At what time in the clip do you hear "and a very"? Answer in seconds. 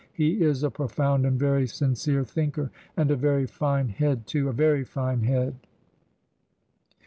2.97-3.45